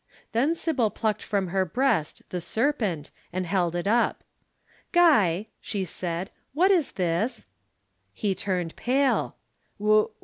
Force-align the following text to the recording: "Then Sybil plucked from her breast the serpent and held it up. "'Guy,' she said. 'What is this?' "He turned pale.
"Then 0.31 0.55
Sybil 0.55 0.89
plucked 0.89 1.21
from 1.21 1.49
her 1.49 1.63
breast 1.63 2.23
the 2.29 2.41
serpent 2.41 3.11
and 3.31 3.45
held 3.45 3.75
it 3.75 3.85
up. 3.85 4.23
"'Guy,' 4.91 5.49
she 5.61 5.85
said. 5.85 6.31
'What 6.55 6.71
is 6.71 6.93
this?' 6.93 7.45
"He 8.11 8.33
turned 8.33 8.75
pale. 8.75 9.35